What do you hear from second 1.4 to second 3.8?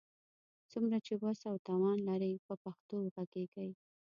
او توان لرئ، په پښتو وږغېږئ!